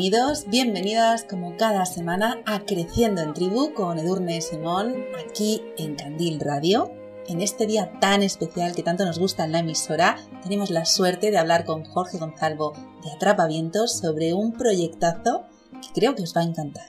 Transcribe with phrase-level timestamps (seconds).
[0.00, 6.40] bienvenidos, bienvenidas como cada semana a Creciendo en Tribu con Edurne Simón aquí en Candil
[6.40, 6.90] Radio.
[7.28, 11.30] En este día tan especial que tanto nos gusta en la emisora, tenemos la suerte
[11.30, 12.72] de hablar con Jorge Gonzalvo
[13.04, 15.44] de Atrapavientos sobre un proyectazo
[15.82, 16.88] que creo que os va a encantar.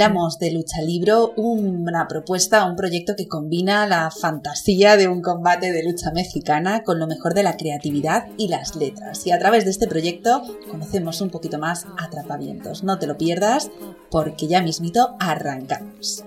[0.00, 5.72] Hablamos de Lucha Libro, una propuesta, un proyecto que combina la fantasía de un combate
[5.72, 9.26] de lucha mexicana con lo mejor de la creatividad y las letras.
[9.26, 12.82] Y a través de este proyecto conocemos un poquito más Atrapavientos.
[12.82, 13.70] No te lo pierdas
[14.10, 16.24] porque ya mismito arrancamos.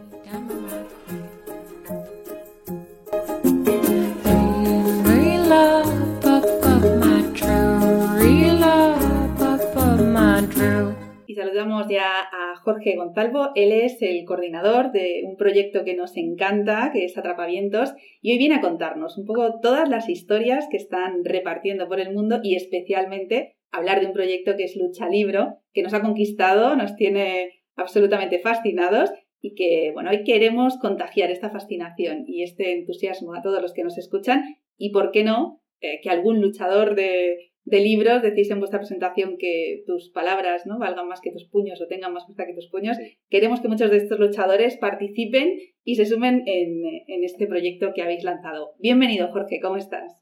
[11.33, 13.49] Y saludamos ya a Jorge Gonzalvo.
[13.55, 18.37] Él es el coordinador de un proyecto que nos encanta, que es Atrapavientos, y hoy
[18.37, 22.53] viene a contarnos un poco todas las historias que están repartiendo por el mundo y
[22.53, 27.63] especialmente hablar de un proyecto que es Lucha Libro, que nos ha conquistado, nos tiene
[27.75, 29.09] absolutamente fascinados
[29.41, 33.83] y que, bueno, hoy queremos contagiar esta fascinación y este entusiasmo a todos los que
[33.83, 34.43] nos escuchan
[34.77, 39.37] y, ¿por qué no?, eh, que algún luchador de, de libros decís en vuestra presentación
[39.37, 42.69] que tus palabras no valgan más que tus puños o tengan más fuerza que tus
[42.69, 42.97] puños.
[43.29, 48.01] Queremos que muchos de estos luchadores participen y se sumen en, en este proyecto que
[48.01, 48.73] habéis lanzado.
[48.79, 50.19] Bienvenido, Jorge, ¿cómo estás?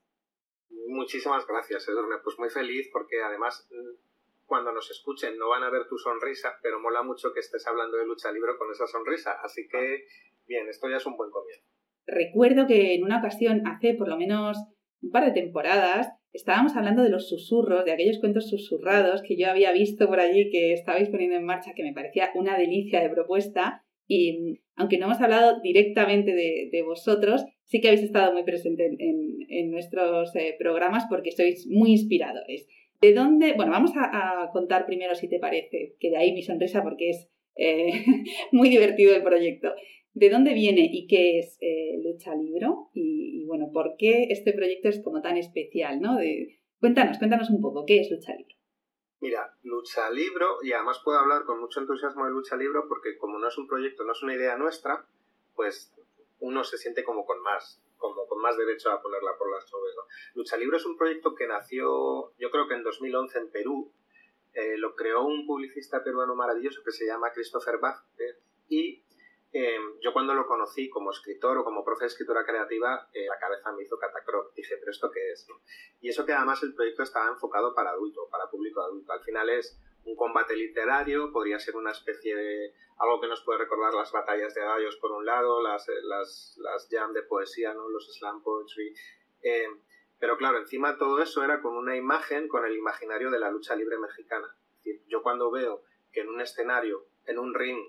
[0.88, 2.18] Muchísimas gracias, Edurne.
[2.24, 6.60] Pues muy feliz porque además mm, cuando nos escuchen no van a ver tu sonrisa,
[6.62, 9.32] pero mola mucho que estés hablando de lucha libre con esa sonrisa.
[9.42, 10.06] Así que,
[10.46, 11.66] bien, esto ya es un buen comienzo.
[12.06, 14.58] Recuerdo que en una ocasión, hace por lo menos
[15.02, 19.50] un par de temporadas, estábamos hablando de los susurros, de aquellos cuentos susurrados que yo
[19.50, 23.10] había visto por allí que estabais poniendo en marcha, que me parecía una delicia de
[23.10, 23.84] propuesta.
[24.08, 28.86] Y mm, aunque no hemos hablado directamente de, vosotros, sí que habéis estado muy presente
[28.98, 32.68] en, nuestros eh, programas porque sois muy inspiradores.
[33.00, 33.54] ¿De dónde?
[33.54, 37.10] Bueno, vamos a, a contar primero, si te parece, que de ahí mi sonrisa porque
[37.10, 38.04] es eh,
[38.52, 39.74] muy divertido el proyecto.
[40.14, 42.90] ¿De dónde viene y qué es eh, Lucha Libro?
[42.94, 46.02] Y, bueno, ¿por qué este proyecto es como tan especial?
[46.02, 46.18] ¿no?
[46.80, 48.56] Cuéntanos, cuéntanos un poco, ¿qué es Lucha Libro?
[49.22, 53.38] Mira, Lucha Libro, y además puedo hablar con mucho entusiasmo de Lucha Libro porque como
[53.38, 55.06] no es un proyecto, no es una idea nuestra,
[55.56, 55.94] pues
[56.40, 59.96] uno se siente como con más, como con más derecho a ponerla por las nubes.
[60.34, 63.92] Lucha Libro es un proyecto que nació, yo creo que en 2011 en Perú,
[64.54, 68.36] Eh, lo creó un publicista peruano maravilloso que se llama Christopher Vázquez
[68.68, 69.02] y
[69.54, 73.38] eh, yo cuando lo conocí como escritor o como profe de escritura creativa, eh, la
[73.38, 74.54] cabeza me hizo catacroc.
[74.54, 75.46] Dije, ¿pero esto qué es?
[76.00, 79.12] Y eso que además el proyecto estaba enfocado para adulto, para público adulto.
[79.12, 83.60] Al final es un combate literario, podría ser una especie de algo que nos puede
[83.60, 87.90] recordar las batallas de gallos por un lado, las, las, las jam de poesía, ¿no?
[87.90, 88.94] los slam poetry.
[89.44, 89.68] Eh,
[90.20, 93.76] pero claro, encima todo eso era con una imagen, con el imaginario de la lucha
[93.76, 94.56] libre mexicana.
[94.78, 95.84] Es decir, yo cuando veo
[96.14, 97.80] que en un escenario, en un ring,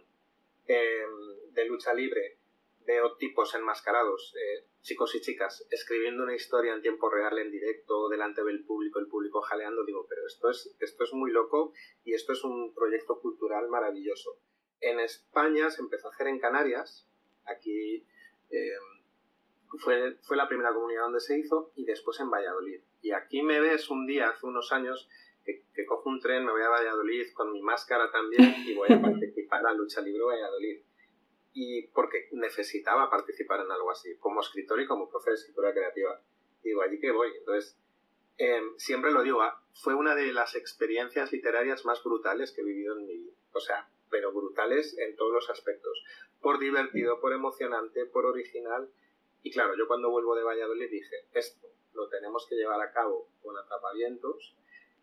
[0.67, 1.07] eh,
[1.55, 2.39] de lucha libre
[2.87, 8.09] veo tipos enmascarados, eh, chicos y chicas, escribiendo una historia en tiempo real, en directo,
[8.09, 11.73] delante del público, el público jaleando, digo, pero esto es, esto es muy loco
[12.05, 14.39] y esto es un proyecto cultural maravilloso.
[14.81, 17.09] En España se empezó a hacer en Canarias,
[17.45, 18.05] aquí
[18.51, 18.79] eh,
[19.79, 22.81] fue, fue la primera comunidad donde se hizo, y después en Valladolid.
[23.01, 25.09] Y aquí me ves un día, hace unos años,
[25.45, 28.93] que, que, cojo un tren, me voy a Valladolid con mi máscara también y voy
[28.93, 30.83] a participar la lucha libre Valladolid
[31.55, 36.21] y porque necesitaba participar en algo así, como escritor y como profe de escritura creativa.
[36.63, 37.31] Digo, allí que voy.
[37.39, 37.79] Entonces,
[38.39, 42.65] eh, siempre lo digo, ah, fue una de las experiencias literarias más brutales que he
[42.65, 43.33] vivido en mi vida.
[43.53, 46.03] O sea, pero brutales en todos los aspectos.
[46.41, 48.89] Por divertido, por emocionante, por original.
[49.43, 53.29] Y claro, yo cuando vuelvo de Valladolid dije, esto lo tenemos que llevar a cabo
[53.43, 54.57] con atrapavientos.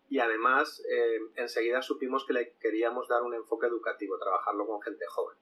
[0.10, 5.06] Y además, eh, enseguida supimos que le queríamos dar un enfoque educativo, trabajarlo con gente
[5.08, 5.38] joven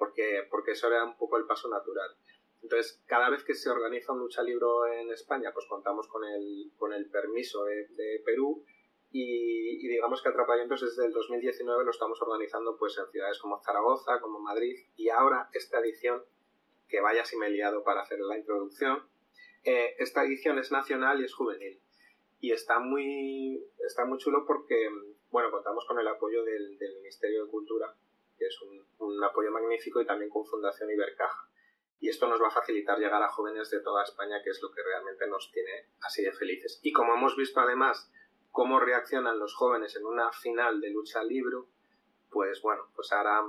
[0.00, 2.16] porque, porque eso era un poco el paso natural.
[2.62, 6.72] Entonces, cada vez que se organiza un lucha libro en España, pues contamos con el,
[6.78, 8.64] con el permiso de, Perú
[9.12, 14.20] y, digamos que Atrapamientos desde el 2019 lo estamos organizando pues en ciudades como Zaragoza,
[14.20, 16.24] como Madrid y ahora esta edición,
[16.88, 19.06] que vaya si me he liado para hacer la introducción,
[19.64, 21.78] eh, esta edición es nacional y es juvenil.
[22.40, 24.88] Y está muy, está muy chulo porque,
[25.30, 27.94] bueno, contamos con el apoyo del, del Ministerio de Cultura
[28.40, 31.46] que es un, apoyo magnífico, y también con Fundación Ibercaja.
[32.00, 34.70] Y esto nos va a facilitar llegar a jóvenes de toda España, que es lo
[34.70, 36.80] que realmente nos tiene así de felices.
[36.82, 38.10] Y como hemos visto además
[38.50, 41.68] cómo reaccionan los jóvenes en una final de lucha libro,
[42.30, 43.42] pues bueno, pues ahora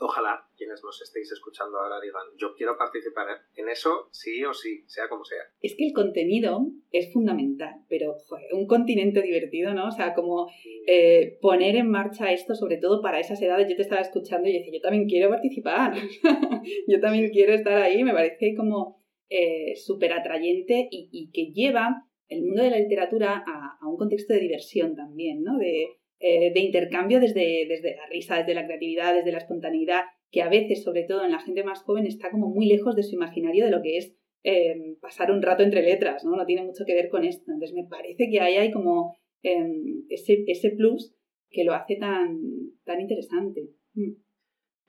[0.00, 4.84] ojalá quienes nos estéis escuchando ahora digan, yo quiero participar en eso, sí o sí,
[4.86, 5.42] sea como sea.
[5.60, 8.16] Es que el contenido es fundamental, pero
[8.52, 9.88] un continente divertido, ¿no?
[9.88, 10.48] O sea, como
[10.86, 14.52] eh, poner en marcha esto, sobre todo para esas edades, yo te estaba escuchando y
[14.52, 15.94] decía, yo también quiero participar,
[16.88, 22.44] yo también quiero estar ahí, me parece como eh, súper atrayente y, que lleva el
[22.44, 25.58] mundo de la literatura a, a un contexto de diversión también, ¿no?
[25.58, 30.42] De, eh, de intercambio desde, desde la risa, desde la creatividad, desde la espontaneidad, que
[30.42, 33.14] a veces, sobre todo en la gente más joven, está como muy lejos de su
[33.14, 36.36] imaginario de lo que es eh, pasar un rato entre letras, ¿no?
[36.36, 37.50] No tiene mucho que ver con esto.
[37.52, 41.14] Entonces me parece que ahí hay como em, ese, ese plus
[41.50, 42.38] que lo hace tan,
[42.84, 43.70] tan interesante.
[43.94, 44.12] Mm.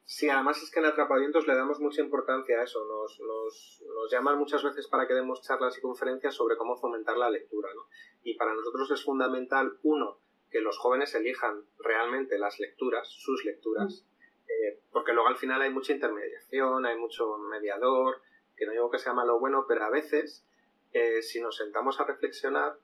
[0.03, 2.79] Sí, además es que en Atrapadientos le damos mucha importancia a eso.
[2.85, 7.15] Nos, nos, nos, llaman muchas veces para que demos charlas y conferencias sobre cómo fomentar
[7.15, 7.69] la lectura.
[7.75, 7.83] ¿no?
[8.23, 10.19] Y para nosotros es fundamental, uno,
[10.50, 14.06] que los jóvenes elijan realmente las lecturas, sus lecturas,
[14.48, 18.22] eh, porque luego al final hay mucha intermediación, hay mucho mediador,
[18.56, 20.46] que no digo que sea malo o bueno, pero a veces,
[20.92, 22.78] eh, si nos sentamos a reflexionar,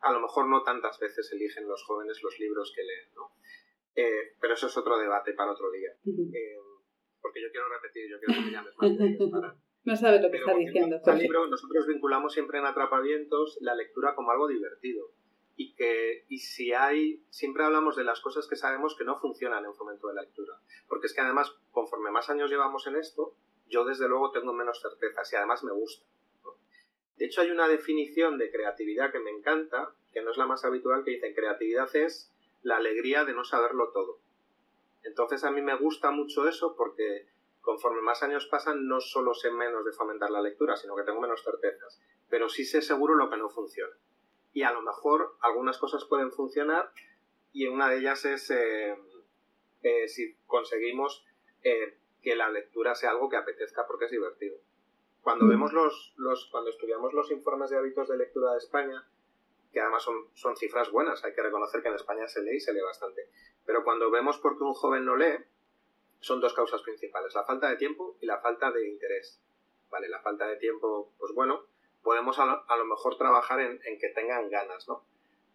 [0.00, 3.32] a lo mejor no tantas veces eligen los jóvenes los libros que leen, ¿no?
[3.94, 5.90] Eh, pero eso es otro debate para otro día.
[7.20, 9.52] porque yo quiero repetir, yo quiero que
[9.82, 10.96] No sabes lo que está diciendo.
[10.96, 15.10] Este libro, nosotros vinculamos siempre en Atrapavientos la lectura como algo divertido
[15.56, 19.64] y que y si hay siempre hablamos de las cosas que sabemos que no funcionan
[19.64, 20.54] en fomento de la lectura.
[20.88, 23.34] Porque es que además conforme más años llevamos en esto
[23.70, 26.04] yo desde luego tengo menos certezas y además me gusta
[27.16, 30.64] de hecho hay una definición de creatividad que me encanta que no es la más
[30.64, 34.18] habitual que dice creatividad es la alegría de no saberlo todo
[35.04, 37.28] entonces a mí me gusta mucho eso porque
[37.60, 41.20] conforme más años pasan no solo sé menos de fomentar la lectura sino que tengo
[41.20, 43.94] menos certezas pero sí sé seguro lo que no funciona
[44.52, 46.92] y a lo mejor algunas cosas pueden funcionar
[47.52, 48.96] y una de ellas es eh,
[49.82, 51.24] eh, si conseguimos
[51.62, 54.58] eh, que la lectura sea algo que apetezca porque es divertido.
[55.22, 55.48] Cuando mm.
[55.48, 59.06] vemos los, los, cuando estudiamos los informes de hábitos de lectura de España,
[59.72, 62.60] que además son, son cifras buenas, hay que reconocer que en España se lee y
[62.60, 63.28] se lee bastante,
[63.64, 65.44] pero cuando vemos por qué un joven no lee,
[66.20, 69.40] son dos causas principales, la falta de tiempo y la falta de interés.
[69.90, 71.66] Vale, la falta de tiempo, pues bueno,
[72.02, 75.04] podemos a lo, mejor trabajar en, que tengan ganas, ¿no?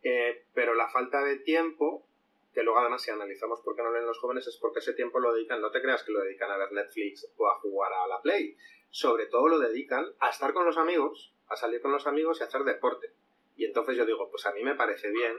[0.04, 2.08] Eh, pero la falta de tiempo,
[2.54, 5.20] que luego además si analizamos por qué no leen los jóvenes, es porque ese tiempo
[5.20, 8.08] lo dedican, no te creas que lo dedican a ver Netflix o a jugar a
[8.08, 8.56] la Play,
[8.90, 12.44] sobre todo lo dedican a estar con los amigos, a salir con los amigos y
[12.44, 13.14] a hacer deporte.
[13.56, 15.36] Y entonces yo digo, pues a mí me parece bien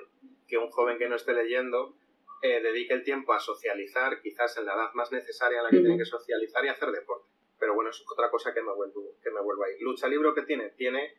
[0.49, 1.95] que un joven que no esté leyendo
[2.43, 5.81] eh, dedique el tiempo a socializar, quizás en la edad más necesaria en la que
[5.81, 7.36] tiene que socializar y hacer deporte.
[7.59, 9.81] Pero bueno, es otra cosa que me vuelvo, que me vuelvo a ir.
[9.81, 11.15] Lucha Libro que tiene, tiene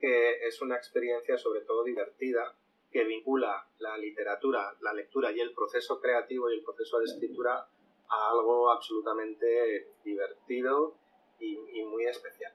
[0.00, 2.54] que es una experiencia sobre todo divertida
[2.90, 7.66] que vincula la literatura, la lectura y el proceso creativo y el proceso de escritura
[8.08, 10.96] a algo absolutamente divertido
[11.40, 12.52] y, y muy especial.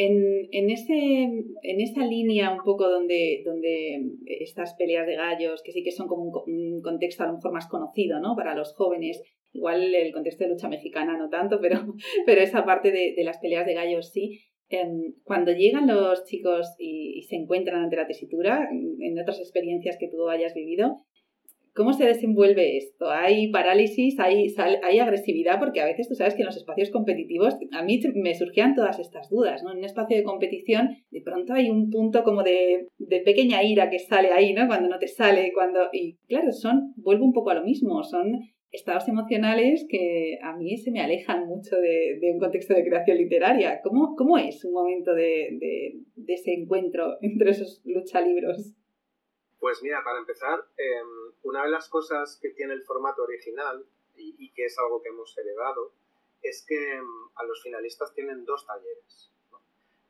[0.00, 5.82] En, en, en esa línea un poco donde, donde estas peleas de gallos, que sí
[5.82, 8.34] que son como un, contexto a lo mejor más conocido ¿no?
[8.36, 9.20] para los jóvenes,
[9.52, 11.80] igual el contexto de lucha mexicana no tanto, pero,
[12.26, 14.40] pero esa parte de, de las peleas de gallos sí,
[14.70, 20.08] eh, cuando llegan los chicos y, se encuentran ante la tesitura, en otras experiencias que
[20.08, 21.04] tú hayas vivido,
[21.78, 23.08] ¿Cómo se desenvuelve esto?
[23.08, 24.18] ¿Hay parálisis?
[24.18, 25.60] ¿Hay, ¿Hay agresividad?
[25.60, 28.98] Porque a veces tú sabes que en los espacios competitivos a mí me surgían todas
[28.98, 29.70] estas dudas, ¿no?
[29.70, 33.90] En un espacio de competición de pronto hay un punto como de, de pequeña ira
[33.90, 34.66] que sale ahí, ¿no?
[34.66, 35.82] Cuando no te sale, cuando...
[35.92, 38.40] Y claro, son, vuelvo un poco a lo mismo, son
[38.72, 43.82] estados emocionales que a mí se me alejan mucho de, un contexto de creación literaria.
[43.84, 48.74] ¿Cómo, cómo es un momento de, de, de ese encuentro entre esos luchalibros?
[49.60, 51.02] Pues mira, para empezar, eh,
[51.42, 53.84] una de las cosas que tiene el formato original
[54.14, 55.92] y, que es algo que hemos heredado
[56.42, 57.00] es que eh,
[57.36, 59.30] a los finalistas tienen dos talleres.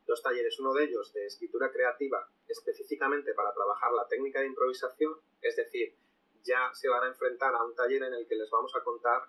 [0.05, 5.15] Dos talleres, uno de ellos de escritura creativa específicamente para trabajar la técnica de improvisación,
[5.41, 5.95] es decir,
[6.43, 9.23] ya se van a enfrentar a un taller en el que les vamos a contar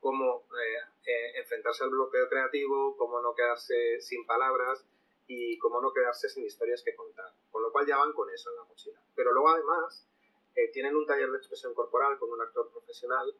[0.00, 4.84] cómo eh, eh, enfrentarse al bloqueo creativo, cómo no quedarse sin palabras,
[5.26, 7.32] y cómo no quedarse sin historias que contar.
[7.50, 9.00] Con lo cual ya van con eso en la mochila.
[9.14, 10.08] Pero luego además
[10.54, 13.34] eh, tienen un taller de expresión corporal con un actor profesional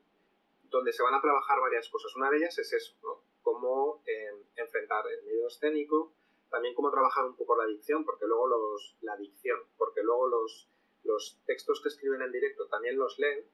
[0.64, 2.14] donde se van a trabajar varias cosas.
[2.16, 3.22] Una de ellas es eso, ¿no?
[3.42, 6.12] Cómo eh, enfrentar el medio escénico,
[6.50, 10.68] también cómo trabajar un poco la dicción, porque luego los, la dicción, porque luego los,
[11.04, 13.44] los textos que escriben en directo también los leen.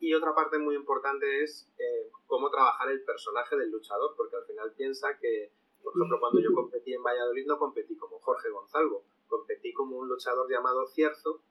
[0.00, 4.44] Y otra parte muy importante es eh, cómo trabajar el personaje del luchador, porque al
[4.44, 5.52] final piensa que
[5.84, 10.08] por ejemplo, cuando yo competí en Valladolid no competí como Jorge Gonzalvo, competí como un
[10.08, 11.42] luchador llamado Cierzo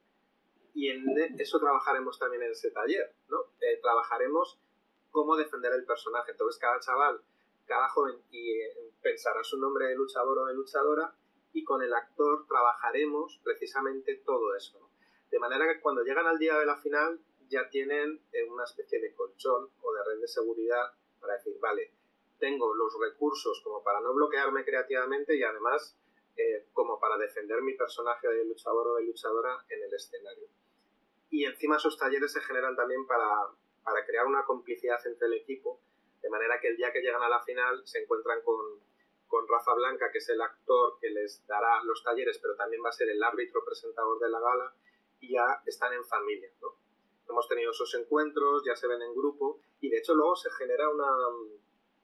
[0.74, 1.06] y en
[1.38, 3.38] eso trabajaremos también en ese taller, ¿no?
[3.62, 4.60] Eh, trabajaremos
[5.12, 6.32] cómo defender el personaje.
[6.32, 7.22] Entonces cada chaval,
[7.66, 11.16] cada joven eh, pensará su nombre de luchador o de luchadora
[11.54, 14.80] y con el actor trabajaremos precisamente todo eso.
[14.80, 14.90] ¿no?
[15.30, 19.00] De manera que cuando llegan al día de la final ya tienen eh, una especie
[19.00, 21.94] de colchón o de red de seguridad para decir, vale,
[22.44, 25.98] tengo los recursos como para no bloquearme creativamente y además
[26.36, 30.50] eh, como para defender mi personaje de luchador o de luchadora en el escenario.
[31.30, 33.30] Y encima esos talleres se generan también para,
[33.82, 35.80] para crear una complicidad entre el equipo,
[36.22, 38.78] de manera que el día que llegan a la final se encuentran con,
[39.28, 42.90] con Rafa Blanca, que es el actor que les dará los talleres, pero también va
[42.90, 44.76] a ser el árbitro presentador de la gala,
[45.22, 46.52] y ya están en familia.
[46.62, 46.76] ¿no?
[47.30, 50.90] Hemos tenido esos encuentros, ya se ven en grupo, y de hecho luego se genera
[50.90, 51.08] una,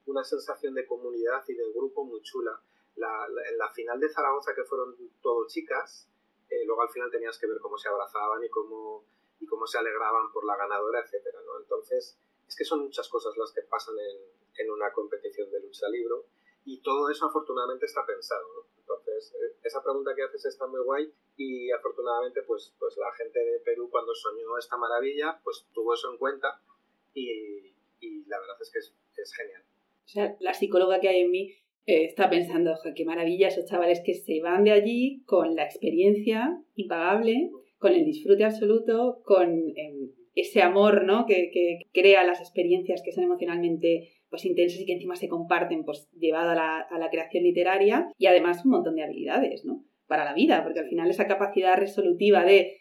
[0.10, 2.60] una sensación de comunidad y de grupo muy chula.
[2.96, 6.10] La, la, en la final de Zaragoza, que fueron todo chicas,
[6.50, 9.06] eh, luego al final tenías que ver cómo se abrazaban y cómo,
[9.40, 11.60] y cómo se alegraban por la ganadora, etcétera, ¿no?
[11.60, 15.88] Entonces, es que son muchas cosas las que pasan en, en una competición de lucha
[15.88, 16.26] libro
[16.66, 18.68] y todo eso afortunadamente está pensado, ¿no?
[18.80, 23.40] Entonces, eh, esa pregunta que haces está muy guay y afortunadamente pues, pues la gente
[23.40, 26.60] de Perú cuando soñó esta maravilla pues tuvo eso en cuenta
[27.14, 29.64] y, y la verdad es que es, es genial.
[30.10, 31.52] O sea, la psicóloga que hay en mí
[31.86, 36.60] eh, está pensando, qué maravilla esos chavales que se van de allí con la experiencia
[36.74, 41.28] impagable, con el disfrute absoluto, con eh, ese amor ¿no?
[41.28, 45.84] que, que, crea las experiencias que son emocionalmente pues, intensas y que encima se comparten
[45.84, 49.86] pues, llevado a la, a la creación literaria y además un montón de habilidades ¿no?
[50.08, 52.78] para la vida, porque al final esa capacidad resolutiva de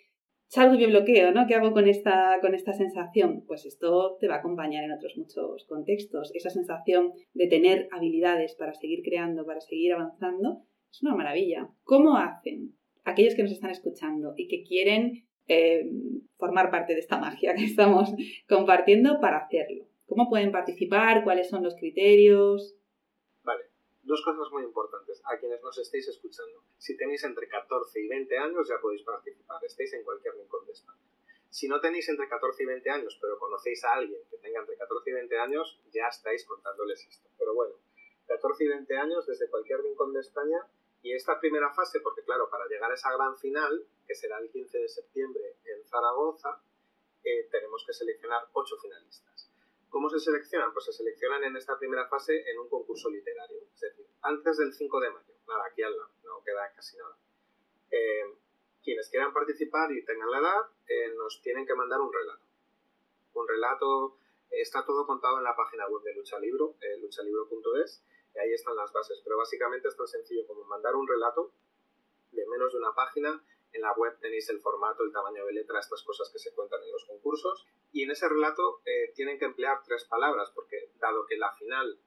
[0.49, 1.47] salgo y bloqueo, ¿no?
[1.47, 3.45] ¿Qué hago con esta, con esta sensación?
[3.47, 6.33] Pues esto te va a acompañar en otros muchos contextos.
[6.35, 11.69] Esa sensación de tener habilidades para seguir creando, para seguir avanzando, es una maravilla.
[11.85, 12.75] ¿Cómo hacen
[13.05, 15.90] aquellos que nos están escuchando y que quieren eh,
[16.38, 18.14] formar parte de esta magia que estamos
[18.49, 19.87] compartiendo para hacerlo?
[20.07, 21.25] ¿Cómo pueden participar?
[21.25, 22.78] ¿Cuáles son los criterios?
[24.09, 26.65] Dos cosas muy importantes a quienes nos estéis escuchando.
[26.79, 30.73] Si tenéis entre 14 y 20 años ya podéis participar, estéis en cualquier rincón de
[30.73, 31.05] España.
[31.50, 34.77] Si no tenéis entre 14 y 20 años, pero conocéis a alguien que tenga entre
[34.77, 37.29] 14 y 20 años, ya estáis contándoles esto.
[37.38, 37.75] Pero bueno,
[38.27, 40.67] 14 y 20 años desde cualquier rincón de España
[41.03, 44.50] y esta primera fase, porque claro, para llegar a esa gran final, que será el
[44.50, 46.62] 15 de septiembre en Zaragoza,
[47.23, 49.38] eh, tenemos que seleccionar 8 finalistas.
[49.88, 50.73] ¿Cómo se seleccionan?
[50.73, 54.73] Pues se seleccionan en esta primera fase en un concurso literario, es decir, antes del
[54.73, 57.16] 5 de mayo, nada, aquí al lado, no queda casi nada.
[57.90, 58.35] Eh,
[58.83, 62.45] quienes quieran participar y tengan la edad, eh, nos tienen que mandar un relato.
[63.35, 64.18] Un relato
[64.50, 68.02] está todo contado en la página web de Lucha Libro, eh, luchalibro.es,
[68.35, 69.21] y ahí están las bases.
[69.23, 71.52] Pero básicamente es tan sencillo como mandar un relato
[72.33, 73.42] de menos de una página.
[73.73, 76.83] En la web tenéis el formato, el tamaño de letra, estas cosas que se cuentan
[76.83, 77.67] en los concursos.
[77.93, 81.99] Y en ese relato eh, tienen que emplear tres palabras, porque dado que la final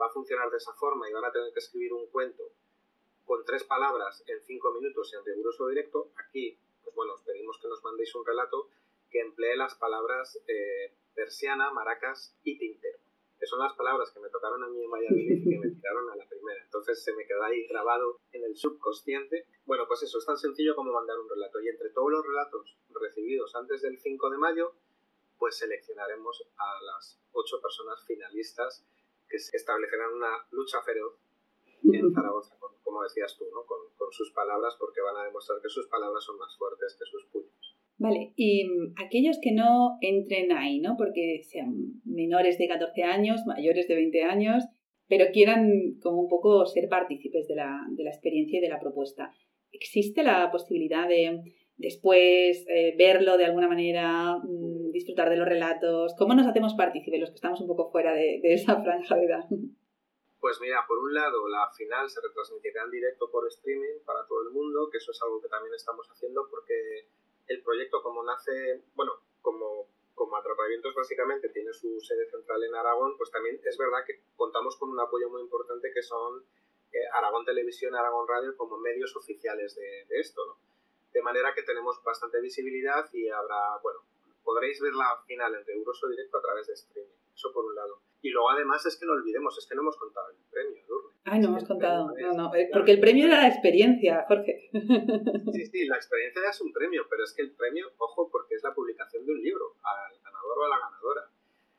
[0.00, 2.52] va a funcionar de esa forma y van a tener que escribir un cuento
[3.24, 7.68] con tres palabras en cinco minutos en riguroso directo, aquí, pues bueno, os pedimos que
[7.68, 8.68] nos mandéis un relato
[9.10, 12.98] que emplee las palabras eh, persiana, maracas y tintero,
[13.44, 16.16] son las palabras que me tocaron a mí en Valladolid y que me tiraron a
[16.16, 16.62] la primera.
[16.64, 19.46] Entonces se me quedó ahí grabado en el subconsciente.
[19.66, 21.60] Bueno, pues eso, es tan sencillo como mandar un relato.
[21.60, 24.72] Y entre todos los relatos recibidos antes del 5 de mayo,
[25.38, 28.86] pues seleccionaremos a las ocho personas finalistas
[29.28, 31.20] que establecerán una lucha feroz
[31.82, 33.66] en Zaragoza, como decías tú, ¿no?
[33.66, 37.04] con, con sus palabras, porque van a demostrar que sus palabras son más fuertes que
[37.04, 37.75] sus puños.
[37.98, 40.96] Vale, y mm, aquellos que no entren ahí, ¿no?
[40.96, 44.64] Porque sean menores de 14 años, mayores de 20 años,
[45.08, 48.80] pero quieran como un poco ser partícipes de la, de la experiencia y de la
[48.80, 49.30] propuesta.
[49.72, 51.40] ¿Existe la posibilidad de
[51.76, 56.14] después eh, verlo de alguna manera, mm, disfrutar de los relatos?
[56.18, 59.24] ¿Cómo nos hacemos partícipes los que estamos un poco fuera de, de esa franja de
[59.24, 59.44] edad?
[60.38, 64.46] Pues mira, por un lado, la final se retransmitirá en directo por streaming para todo
[64.46, 67.08] el mundo, que eso es algo que también estamos haciendo porque
[67.48, 73.16] el proyecto como nace, bueno, como, como Atrapamientos básicamente tiene su sede central en Aragón,
[73.16, 76.44] pues también es verdad que contamos con un apoyo muy importante que son
[76.92, 80.58] eh, Aragón Televisión Aragón Radio como medios oficiales de, de esto, ¿no?
[81.12, 84.00] De manera que tenemos bastante visibilidad y habrá, bueno,
[84.46, 87.18] podréis ver la final en riguroso directo a través de streaming.
[87.34, 88.00] Eso por un lado.
[88.22, 91.10] Y luego además es que no olvidemos, es que no hemos contado el premio, Durne.
[91.24, 92.14] Ay, no hemos contado.
[92.16, 94.70] No, no, eh, porque el premio era la experiencia, Jorge.
[95.52, 98.54] Sí, sí, la experiencia ya es un premio, pero es que el premio, ojo, porque
[98.54, 101.28] es la publicación de un libro al ganador o a la ganadora.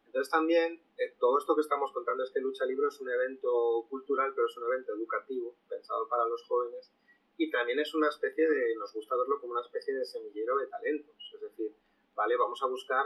[0.05, 3.87] Entonces también eh, todo esto que estamos contando es que Lucha Libro es un evento
[3.89, 6.91] cultural, pero es un evento educativo, pensado para los jóvenes,
[7.37, 10.67] y también es una especie de, nos gusta verlo como una especie de semillero de
[10.67, 11.15] talentos.
[11.35, 11.71] Es decir,
[12.17, 12.35] ¿vale?
[12.35, 13.05] Vamos a buscar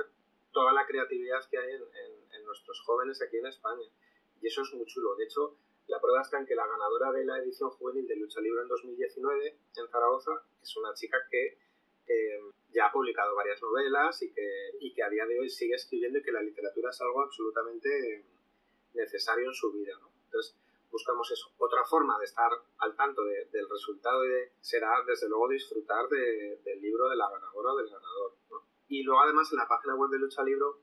[0.51, 1.83] toda la creatividad que hay en,
[2.33, 3.85] en, nuestros jóvenes aquí en España.
[4.41, 5.15] Y eso es muy chulo.
[5.15, 5.55] De hecho,
[5.87, 8.67] la prueba está en que la ganadora de la edición juvenil de Lucha Libre en
[8.67, 11.57] 2019 en Zaragoza es una chica que
[12.71, 14.47] ya ha publicado varias novelas y que,
[14.79, 18.25] y que a día de hoy sigue escribiendo y que la literatura es algo absolutamente
[18.93, 19.93] necesario en su vida.
[20.25, 20.55] Entonces,
[20.89, 21.51] buscamos eso.
[21.57, 24.21] Otra forma de estar al tanto de, del resultado
[24.59, 28.33] será, desde luego, disfrutar de, del libro de la ganadora o del ganador.
[28.91, 30.81] Y luego además en la página web de Lucha Libro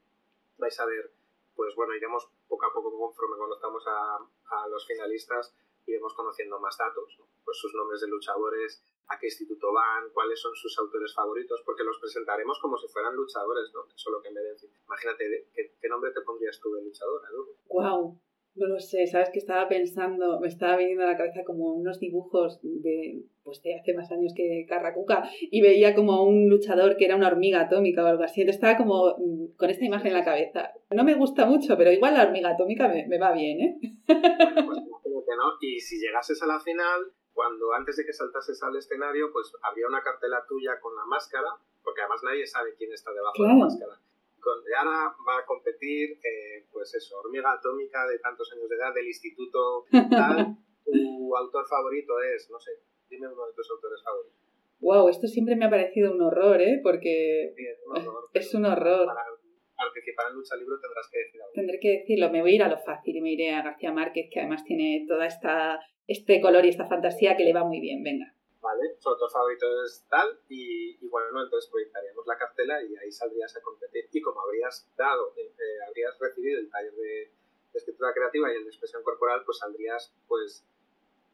[0.56, 1.12] vais a ver,
[1.54, 7.16] pues bueno, iremos poco a poco conforme conozcamos a, los finalistas, iremos conociendo más datos,
[7.18, 7.26] ¿no?
[7.44, 11.84] pues sus nombres de luchadores, a qué instituto van, cuáles son sus autores favoritos, porque
[11.84, 13.84] los presentaremos como si fueran luchadores, ¿no?
[13.84, 14.70] Eso es lo que me decir.
[14.86, 17.44] Imagínate, ¿qué, ¿qué, nombre te pondrías tú de luchadora, ¿no?
[17.68, 18.20] Wow,
[18.58, 21.98] no lo sé, sabes que estaba pensando, me estaba viniendo a la cabeza como unos
[22.00, 27.06] dibujos de, pues de hace más años que Carracuca y veía como un luchador que
[27.06, 28.40] era una hormiga atómica o algo así.
[28.40, 30.72] Entonces estaba como mm, con esta imagen en la cabeza.
[30.90, 33.78] No me gusta mucho, pero igual la hormiga atómica me, me va bien, ¿eh?
[34.06, 35.52] Bueno, pues que no.
[35.60, 39.86] Y si llegases a la final, cuando antes de que saltases al escenario, pues habría
[39.86, 41.48] una cartela tuya con la máscara,
[41.82, 43.54] porque además nadie sabe quién está debajo claro.
[43.54, 44.07] de la máscara
[44.44, 48.94] donde Ana va a competir, eh, pues eso, hormiga atómica de tantos años de edad
[48.94, 50.56] del instituto tal.
[50.84, 52.72] tu autor favorito es, no sé,
[53.08, 54.38] dime uno de tus autores favoritos.
[54.80, 56.80] Wow, esto siempre me ha parecido un horror, ¿eh?
[56.82, 58.30] Porque sí, es un horror.
[58.34, 59.06] Es un horror.
[59.06, 59.24] Para
[59.76, 61.52] participar en Lucha Libro tendrás que decir algo.
[61.54, 63.92] Tendré que decirlo, me voy a ir a lo fácil y me iré a García
[63.92, 67.80] Márquez, que además tiene toda esta este color y esta fantasía que le va muy
[67.80, 68.34] bien, venga.
[68.60, 68.96] ¿Vale?
[68.98, 71.42] Su autor favorito es tal y, y, bueno, ¿no?
[71.42, 75.52] entonces proyectaríamos la cartela y ahí saldrías a competir y como habrías dado, eh,
[75.86, 77.32] habrías recibido el taller de,
[77.72, 80.64] de, escritura creativa y el de expresión corporal, pues saldrías pues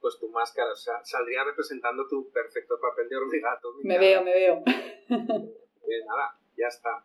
[0.01, 3.73] pues tu máscara, o sea, saldrías representando tu perfecto papel de hormigato.
[3.83, 4.63] Me veo, me veo.
[4.67, 7.03] Bien, nada, ya está.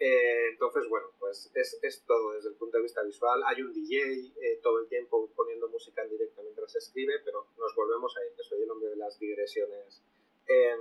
[0.00, 3.42] Eh, entonces, bueno, pues es, todo desde el punto de vista visual.
[3.46, 7.46] Hay un DJ eh, todo el tiempo poniendo música en directo mientras se escribe, pero
[7.58, 10.02] nos volvemos ahí, que soy el hombre de las digresiones.
[10.46, 10.76] Eh,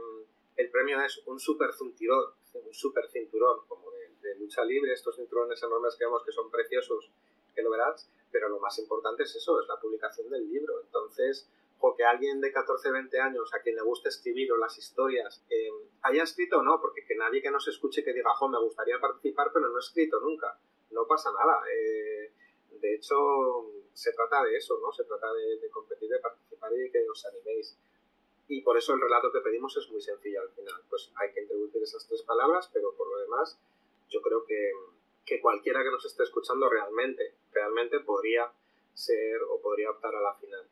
[0.56, 5.16] el premio es un super cinturón, un super cinturón como de, de, lucha libre, estos
[5.16, 7.12] cinturones enormes que vemos que son preciosos,
[7.56, 10.82] que lo verás, pero lo más importante es eso, es la publicación del libro.
[10.82, 14.78] Entonces, o que alguien de 14, 20 años a quien le guste escribir o las
[14.78, 15.70] historias eh,
[16.02, 19.00] haya escrito o no, porque que nadie que nos escuche que diga, jo, me gustaría
[19.00, 20.58] participar, pero no he escrito nunca.
[20.92, 21.62] No pasa nada.
[21.72, 22.32] Eh,
[22.72, 23.16] de hecho,
[23.94, 24.92] se trata de eso, ¿no?
[24.92, 27.78] Se trata de, de, competir, de participar y de que os animéis.
[28.48, 30.82] y por eso el relato que pedimos es muy sencillo al final.
[30.90, 33.60] Pues hay que introducir esas tres palabras, pero por lo demás,
[34.10, 34.72] yo creo que,
[35.26, 38.52] que cualquiera que nos esté escuchando realmente, realmente podría
[38.94, 40.68] ser o podría optar a la final.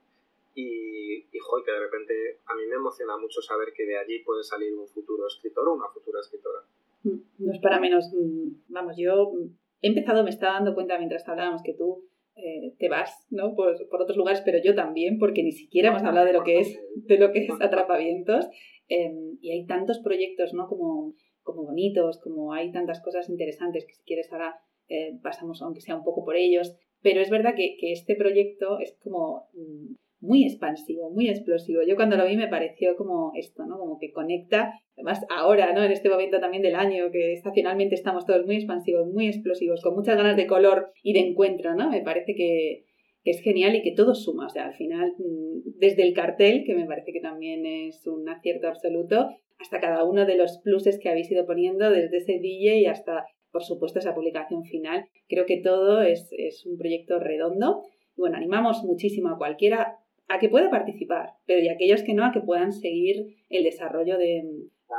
[0.56, 2.14] Y, y joder, que de repente
[2.46, 5.74] a mí me emociona mucho saber que de allí puede salir un futuro escritor o
[5.74, 6.60] una futura escritora.
[7.04, 8.06] Mm, No es para menos.
[8.14, 9.34] mm, Vamos, yo
[9.82, 13.54] he empezado, me estaba dando cuenta mientras hablábamos que tú eh, te vas ¿no?
[13.56, 16.80] por, otros lugares, pero yo también, porque ni siquiera hemos hablado de lo que es,
[16.96, 18.48] de lo que es Atrapavientos.
[18.90, 20.68] eh, y hay tantos proyectos ¿no?
[20.68, 24.56] como, como bonitos, como hay tantas cosas interesantes que si quieres ahora
[24.88, 26.76] eh, pasamos, aunque sea un poco por ellos.
[27.02, 31.82] Pero es verdad que, que este proyecto es como mm, muy expansivo, muy explosivo.
[31.88, 33.78] Yo cuando lo vi me pareció como esto, ¿no?
[33.78, 35.84] Como que conecta, además ahora, ¿no?
[35.84, 39.96] En este momento también del año, que estacionalmente estamos todos muy expansivos, muy explosivos, con
[39.96, 41.90] muchas ganas de color y de encuentro, ¿no?
[41.90, 42.86] Me parece que,
[43.24, 44.46] es genial y que todo suma.
[44.46, 48.30] O sea, al final, mm, desde el cartel, que me parece que también es un
[48.30, 52.82] acierto absoluto, hasta cada uno de los pluses que habéis ido poniendo, desde ese DJ
[52.82, 55.06] y hasta, por supuesto, esa publicación final.
[55.28, 57.82] Creo que todo es, es un proyecto redondo.
[58.16, 62.32] Bueno, animamos muchísimo a cualquiera a que pueda participar, pero y aquellos que no, a
[62.32, 64.44] que puedan seguir el desarrollo de,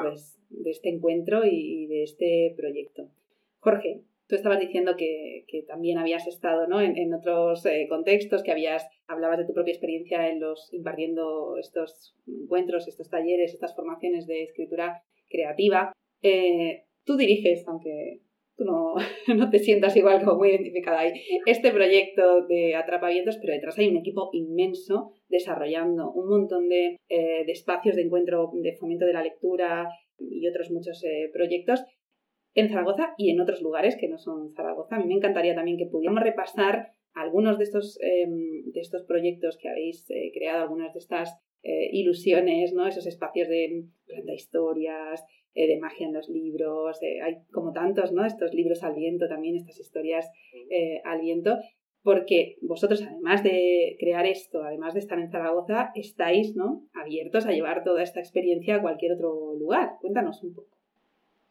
[0.00, 3.08] pues, de este encuentro y de este proyecto.
[3.58, 6.80] Jorge, tú estabas diciendo que, que también habías estado ¿no?
[6.80, 11.56] en, en otros eh, contextos, que habías hablabas de tu propia experiencia en los impartiendo
[11.58, 15.92] estos encuentros, estos talleres, estas formaciones de escritura creativa.
[16.22, 18.20] Eh, tú diriges, aunque
[18.56, 18.94] tú no,
[19.36, 21.12] no te sientas igual como muy identificada ahí,
[21.46, 27.44] este proyecto de Atrapavientos, pero detrás hay un equipo inmenso desarrollando un montón de, eh,
[27.44, 29.88] de espacios de encuentro, de fomento de la lectura
[30.18, 31.84] y otros muchos eh, proyectos
[32.54, 34.96] en Zaragoza y en otros lugares que no son Zaragoza.
[34.96, 39.58] A mí me encantaría también que pudiéramos repasar algunos de estos, eh, de estos proyectos
[39.58, 42.86] que habéis eh, creado, algunas de estas eh, ilusiones, ¿no?
[42.86, 45.24] esos espacios de planta historias,
[45.54, 48.24] eh, de magia en los libros, eh, hay como tantos, ¿no?
[48.24, 50.30] estos libros al viento también, estas historias
[50.70, 51.56] eh, al viento,
[52.02, 56.86] porque vosotros, además de crear esto, además de estar en Zaragoza, estáis ¿no?
[56.92, 59.92] abiertos a llevar toda esta experiencia a cualquier otro lugar.
[60.00, 60.76] Cuéntanos un poco.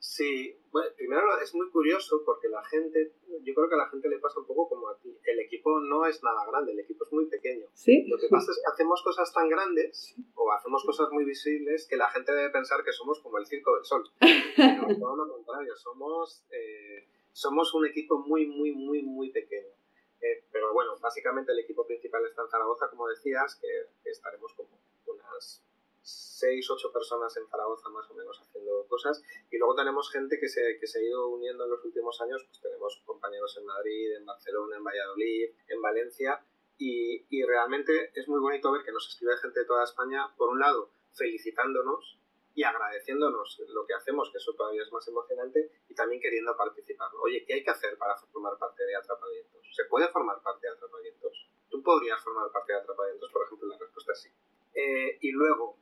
[0.07, 4.07] Sí, bueno, primero es muy curioso porque la gente, yo creo que a la gente
[4.07, 5.17] le pasa un poco como a ti.
[5.23, 7.65] El equipo no es nada grande, el equipo es muy pequeño.
[7.73, 8.05] ¿Sí?
[8.07, 11.97] Lo que pasa es que hacemos cosas tan grandes o hacemos cosas muy visibles que
[11.97, 14.03] la gente debe pensar que somos como el Circo del Sol.
[14.55, 19.73] Pero todo lo contrario, somos, eh, somos un equipo muy, muy, muy, muy pequeño.
[20.21, 23.67] Eh, pero bueno, básicamente el equipo principal está en Zaragoza, como decías, que,
[24.03, 25.65] que estaremos como unas
[26.05, 29.21] 6, 8 personas en Zaragoza más o menos haciendo cosas.
[29.49, 32.43] Y luego tenemos gente que se, que se ha ido uniendo en los últimos años,
[32.47, 36.45] pues tenemos compañeros en Madrid, en Barcelona, en Valladolid, en Valencia.
[36.77, 40.49] Y, y realmente es muy bonito ver que nos escribe gente de toda España, por
[40.49, 42.19] un lado, felicitándonos
[42.53, 47.09] y agradeciéndonos lo que hacemos, que eso todavía es más emocionante, y también queriendo participar.
[47.21, 49.67] Oye, ¿qué hay que hacer para formar parte de Atrapamientos?
[49.73, 51.49] ¿Se puede formar parte de Atrapamientos?
[51.69, 53.29] ¿Tú podrías formar parte de Atrapamientos?
[53.31, 54.29] Por ejemplo, la respuesta es sí.
[54.73, 55.77] Eh, y luego,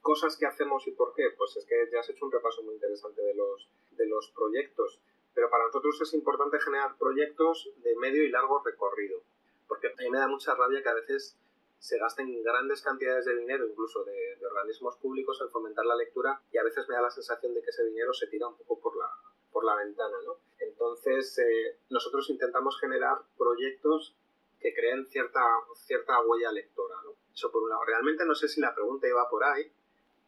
[0.00, 2.74] cosas que hacemos y por qué, pues es que ya has hecho un repaso muy
[2.74, 5.00] interesante de los, de los proyectos,
[5.34, 9.22] pero para nosotros es importante generar proyectos de medio y largo recorrido,
[9.68, 11.36] porque a mí me da mucha rabia que a veces
[11.78, 16.40] se gasten grandes cantidades de dinero, incluso de, de, organismos públicos, en fomentar la lectura
[16.52, 18.78] y a veces me da la sensación de que ese dinero se tira un poco
[18.80, 19.08] por la,
[19.50, 20.16] por la ventana.
[20.24, 20.36] ¿no?
[20.60, 24.14] Entonces, eh, nosotros intentamos generar proyectos
[24.60, 25.44] que creen cierta,
[25.74, 26.96] cierta huella lectora.
[27.04, 27.11] ¿no?
[27.34, 27.84] Eso por un lado.
[27.84, 29.72] Realmente no sé si la pregunta iba por ahí,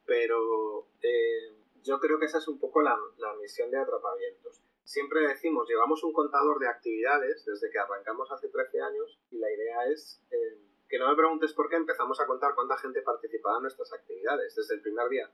[0.07, 4.63] pero eh, yo creo que esa es un poco la, la misión de Atrapavientos.
[4.85, 9.51] Siempre decimos, llevamos un contador de actividades desde que arrancamos hace 13 años y la
[9.51, 10.21] idea es...
[10.31, 10.59] Eh,
[10.95, 14.55] que no me preguntes por qué empezamos a contar cuánta gente participaba en nuestras actividades
[14.55, 15.29] desde el primer día.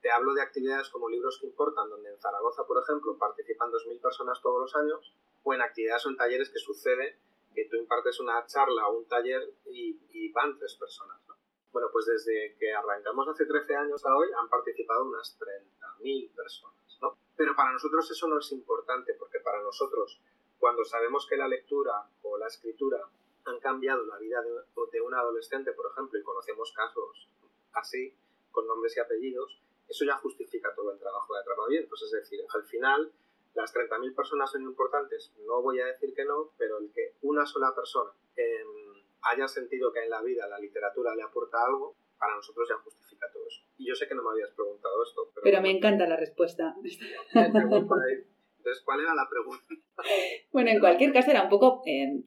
[0.00, 4.00] Te hablo de actividades como Libros que Importan, donde en Zaragoza, por ejemplo, participan 2.000
[4.00, 7.16] personas todos los años, o en actividades o en talleres que sucede
[7.54, 11.20] que tú impartes una charla o un taller y, y van tres personas.
[11.28, 11.34] ¿no?
[11.72, 16.98] Bueno, pues desde que arrancamos hace 13 años a hoy han participado unas 30.000 personas.
[17.00, 17.18] ¿no?
[17.36, 20.20] Pero para nosotros eso no es importante, porque para nosotros,
[20.58, 22.98] cuando sabemos que la lectura o la escritura
[23.44, 24.50] han cambiado la vida de,
[24.92, 27.28] de un adolescente, por ejemplo, y conocemos casos
[27.72, 28.16] así,
[28.50, 32.02] con nombres y apellidos, eso ya justifica todo el trabajo de atrapamientos.
[32.02, 33.12] Es decir, al final,
[33.54, 37.46] las 30.000 personas son importantes, no voy a decir que no, pero el que una
[37.46, 38.64] sola persona eh,
[39.22, 43.30] haya sentido que en la vida la literatura le aporta algo, para nosotros ya justifica
[43.32, 43.62] todo eso.
[43.76, 45.30] Y yo sé que no me habías preguntado esto.
[45.34, 46.74] Pero, pero me encanta la respuesta.
[47.34, 49.64] Entonces, ¿cuál era la pregunta?
[50.52, 51.82] bueno, en cualquier caso era un poco...
[51.86, 52.24] Eh,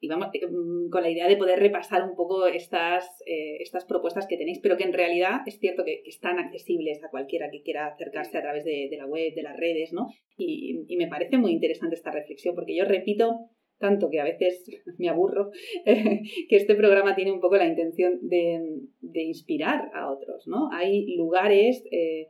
[0.00, 3.84] y vamos eh, mm, con la idea de poder repasar un poco estas, eh, estas
[3.84, 7.62] propuestas que tenéis, pero que en realidad es cierto que, están accesibles a cualquiera que
[7.62, 10.08] quiera acercarse a través de, la web, de las redes, ¿no?
[10.36, 14.64] Y, y, me parece muy interesante esta reflexión, porque yo repito tanto que a veces
[14.98, 15.50] me aburro,
[15.84, 18.60] que este programa tiene un poco la intención de,
[19.00, 20.70] de inspirar a otros, ¿no?
[20.72, 21.84] Hay lugares...
[21.90, 22.28] Eh,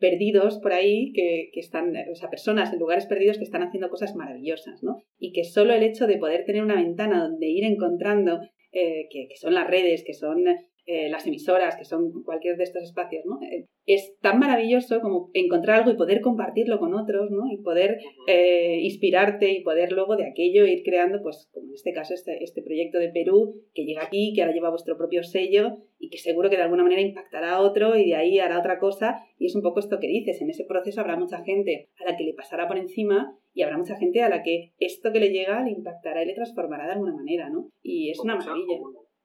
[0.00, 3.90] perdidos por ahí que, que, están, o sea, personas en lugares perdidos que están haciendo
[3.90, 5.02] cosas maravillosas, ¿no?
[5.18, 8.40] Y que solo el hecho de poder tener una ventana donde ir encontrando,
[8.72, 10.44] eh, que, que, son las redes, que son
[10.92, 13.40] eh, las emisoras, que son cualquier de estos espacios, ¿no?
[13.42, 17.48] Eh, es tan maravilloso como encontrar algo y poder compartirlo con otros, ¿no?
[17.48, 21.92] Y poder eh, inspirarte y poder luego de aquello ir creando, pues como en este
[21.92, 25.78] caso este, este proyecto de Perú, que llega aquí, que ahora lleva vuestro propio sello
[26.10, 28.80] y que seguro que de alguna manera impactará a otro y de ahí hará otra
[28.80, 29.22] cosa.
[29.38, 32.16] Y es un poco esto que dices, en ese proceso habrá mucha gente a la
[32.16, 35.30] que le pasará por encima y habrá mucha gente a la que esto que le
[35.30, 37.70] llega le impactará y le transformará de alguna manera, ¿no?
[37.82, 38.78] Y es una maravilla.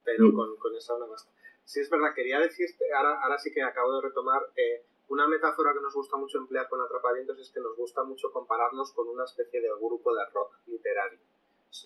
[0.04, 1.32] Pero con, con esa una basta.
[1.64, 5.74] Sí, es verdad, quería decirte, ahora, ahora sí que acabo de retomar, eh, una metáfora
[5.74, 9.24] que nos gusta mucho emplear con Atrapavientos es que nos gusta mucho compararnos con una
[9.24, 11.20] especie de grupo de rock literario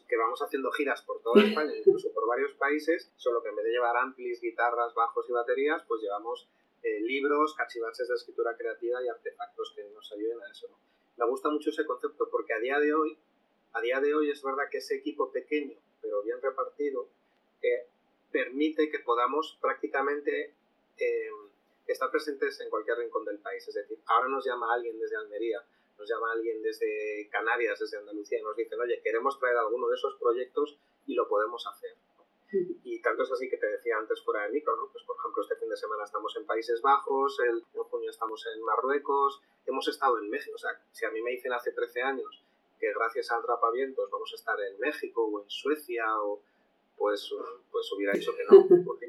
[0.07, 3.65] que vamos haciendo giras por toda España, incluso por varios países, solo que en vez
[3.65, 6.47] de llevar amplis, guitarras, bajos y baterías, pues llevamos
[6.83, 10.67] eh, libros, cachivaches de escritura creativa y artefactos que nos ayuden a eso.
[10.69, 10.77] ¿no?
[11.17, 13.17] Me gusta mucho ese concepto porque a día de hoy,
[13.73, 17.09] a día de hoy es verdad que ese equipo pequeño, pero bien repartido,
[17.61, 17.87] eh,
[18.31, 20.53] permite que podamos prácticamente
[20.97, 21.29] eh,
[21.87, 23.67] estar presentes en cualquier rincón del país.
[23.67, 25.61] Es decir, ahora nos llama alguien desde Almería,
[25.99, 29.95] nos llama alguien desde Canarias, desde Andalucía, y nos dicen, oye, queremos traer alguno de
[29.95, 31.95] esos proyectos y lo podemos hacer.
[32.83, 34.89] Y tanto es así que te decía antes fuera de micro, ¿no?
[34.91, 38.43] Pues por ejemplo, este fin de semana estamos en Países Bajos, el, en junio estamos
[38.47, 40.55] en Marruecos, hemos estado en México.
[40.55, 42.43] O sea, si a mí me dicen hace 13 años
[42.79, 46.41] que gracias a Atrapavientos vamos a estar en México o en Suecia o,
[46.97, 47.31] pues,
[47.71, 48.65] pues hubiera dicho que no.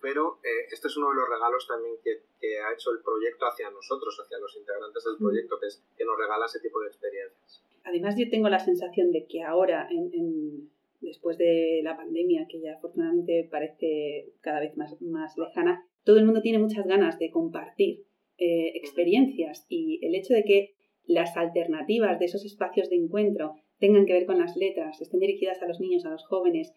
[0.00, 3.46] Pero eh, este es uno de los regalos también que, que, ha hecho el proyecto
[3.46, 6.88] hacia nosotros, hacia los integrantes del proyecto, que es que nos regala ese tipo de
[6.88, 7.62] experiencias.
[7.84, 12.60] Además, yo tengo la sensación de que ahora, en, en, después de la pandemia, que
[12.60, 17.30] ya afortunadamente parece cada vez más, más lejana, todo el mundo tiene muchas ganas de
[17.30, 18.04] compartir
[18.38, 19.66] eh, experiencias.
[19.68, 20.74] Y el hecho de que
[21.06, 25.60] las alternativas de esos espacios de encuentro tengan que ver con las letras, estén dirigidas
[25.62, 26.72] a los niños, a los jóvenes,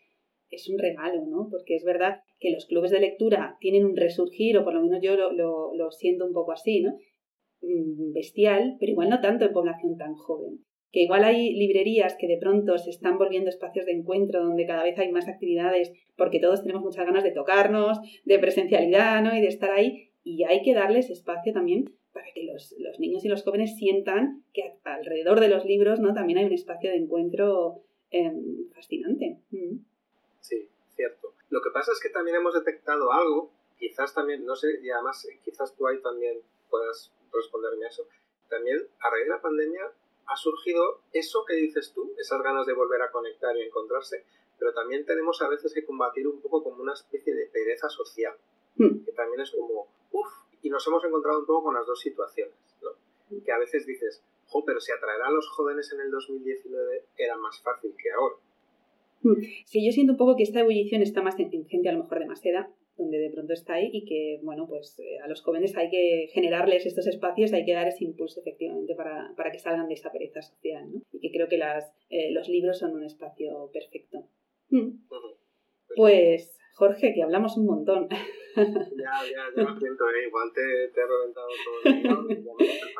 [0.55, 1.47] es un regalo, ¿no?
[1.49, 4.99] Porque es verdad que los clubes de lectura tienen un resurgir, o por lo menos
[5.01, 6.97] yo lo, lo, siento un poco así, ¿no?
[7.61, 10.59] Mm, bestial, pero igual no tanto en población tan joven.
[10.91, 14.83] Que igual hay librerías que de pronto se están volviendo espacios de encuentro donde cada
[14.83, 19.35] vez hay más actividades porque todos tenemos muchas ganas de tocarnos, de presencialidad, ¿no?
[19.35, 20.11] Y de estar ahí.
[20.23, 24.43] Y hay que darles espacio también para que los, los niños y los jóvenes sientan
[24.53, 26.13] que alrededor de los libros, ¿no?
[26.13, 28.31] También hay un espacio de encuentro eh,
[28.75, 29.39] fascinante.
[29.49, 29.77] Mm.
[30.43, 31.33] Sí, cierto.
[31.49, 35.25] Lo que pasa es que también hemos detectado algo, quizás también, no sé, y además
[35.43, 38.05] quizás tú ahí también puedas responderme a eso.
[38.49, 39.91] También a raíz de la pandemia
[40.25, 44.25] ha surgido eso que dices tú, esas ganas de volver a conectar y encontrarse,
[44.59, 48.35] pero también tenemos a veces que combatir un poco como una especie de pereza social,
[48.75, 49.05] mm.
[49.05, 50.29] que también es como, uff,
[50.61, 52.91] y nos hemos encontrado un poco con las dos situaciones, ¿no?
[53.43, 57.37] Que a veces dices, jo, pero si atraer a los jóvenes en el 2019 era
[57.37, 58.35] más fácil que ahora.
[59.65, 61.99] Sí, yo siento un poco que esta ebullición está más en, en gente a lo
[61.99, 65.27] mejor de más edad, donde de pronto está ahí y que, bueno, pues eh, a
[65.27, 69.51] los jóvenes hay que generarles estos espacios, hay que dar ese impulso efectivamente para, para
[69.51, 71.01] que salgan de esa pereza social, ¿no?
[71.11, 74.27] Y que creo que las, eh, los libros son un espacio perfecto.
[74.69, 74.99] Mm.
[75.95, 78.07] Pues, Jorge, que hablamos un montón.
[78.55, 80.27] Ya, ya, ya lo siento, ¿eh?
[80.27, 80.61] igual te,
[80.93, 82.45] te he reventado todo el guion.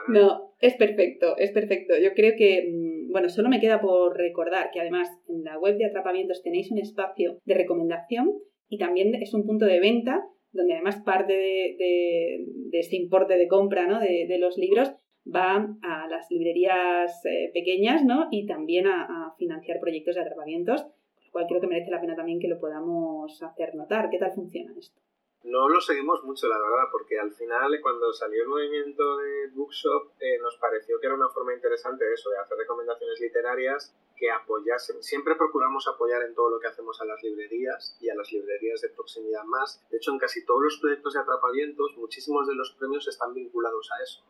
[0.07, 1.93] No, es perfecto, es perfecto.
[1.95, 2.82] Yo creo que mm,
[3.13, 6.79] bueno, solo me queda por recordar que además en la web de atrapamientos tenéis un
[6.79, 8.33] espacio de recomendación
[8.67, 13.47] y también es un punto de venta donde además parte de, de, ese importe de
[13.47, 13.99] compra ¿no?
[13.99, 14.93] de, los libros
[15.25, 18.27] va a las librerías eh, pequeñas ¿no?
[18.31, 22.15] y también a, a, financiar proyectos de atrapamientos, lo cual creo que merece la pena
[22.15, 24.09] también que lo podamos hacer notar.
[24.09, 24.99] ¿Qué tal funciona esto?
[25.43, 30.11] No lo seguimos mucho, la verdad, porque al final, cuando salió el movimiento de Bookshop,
[30.17, 35.03] eh, nos pareció que era una forma interesante eso, de hacer recomendaciones literarias que apoyasen.
[35.03, 38.79] Siempre procuramos apoyar en todo lo que hacemos a las librerías y a las librerías
[38.79, 39.83] de proximidad más.
[39.89, 43.91] De hecho, en casi todos los proyectos de atrapavientos, muchísimos de los premios están vinculados
[43.91, 44.23] a eso.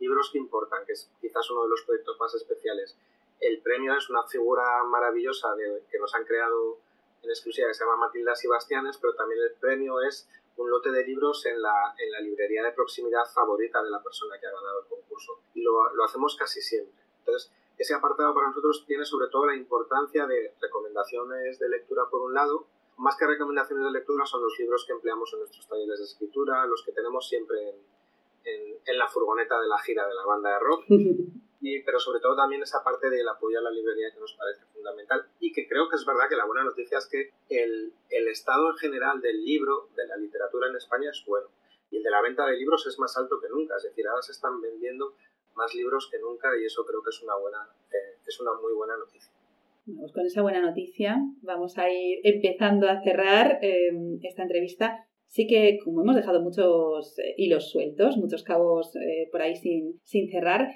[0.00, 2.94] Libros que importan, que es quizás uno de los proyectos más especiales.
[3.40, 6.76] El premio es una figura maravillosa de, que nos han creado
[7.22, 11.04] en exclusiva que se llama Matilda Sebastianes, pero también el premio es un lote de
[11.04, 14.80] libros en la, en la librería de proximidad favorita de la persona que ha ganado
[14.80, 15.40] el concurso.
[15.54, 17.02] Y lo, lo hacemos casi siempre.
[17.20, 22.22] Entonces, ese apartado para nosotros tiene sobre todo la importancia de recomendaciones de lectura por
[22.22, 22.66] un lado,
[22.98, 26.66] más que recomendaciones de lectura son los libros que empleamos en nuestros talleres de escritura,
[26.66, 27.70] los que tenemos siempre
[28.44, 30.84] en, en, la furgoneta de la gira de la banda de rock,
[31.84, 35.26] pero sobre todo también esa parte del apoyo a la librería que nos parece fundamental
[35.40, 38.70] y que creo que es verdad que la buena noticia es que el, el estado
[38.70, 41.48] en general del libro, de la literatura en España es bueno
[41.90, 44.22] y el de la venta de libros es más alto que nunca, es decir, ahora
[44.22, 45.14] se están vendiendo
[45.54, 48.72] más libros que nunca y eso creo que es una buena, eh, es una muy
[48.74, 49.32] buena noticia.
[49.84, 53.90] Pues con esa buena noticia vamos a ir empezando a cerrar eh,
[54.22, 55.06] esta entrevista.
[55.26, 58.92] Sí que como hemos dejado muchos eh, hilos sueltos, muchos cabos
[59.32, 60.68] por ahí sin, sin cerrar,